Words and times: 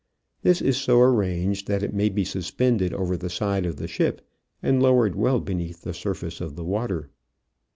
This 0.41 0.61
is 0.63 0.77
so 0.77 0.99
arranged 0.99 1.67
that 1.67 1.83
it 1.83 1.93
may 1.93 2.09
be 2.09 2.25
suspended 2.25 2.91
over 2.91 3.15
the 3.15 3.29
side 3.29 3.67
of 3.67 3.75
the 3.75 3.87
ship 3.87 4.27
and 4.63 4.81
lowered 4.81 5.15
well 5.15 5.39
beneath 5.39 5.83
the 5.83 5.93
surface 5.93 6.41
of 6.41 6.55
the 6.55 6.65
water. 6.65 7.11